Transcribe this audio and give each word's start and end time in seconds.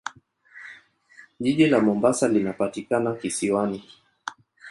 Jiji 1.39 1.67
la 1.67 1.79
Mombasa 1.79 2.27
linapatikana 2.27 3.15
kisiwani. 3.15 3.85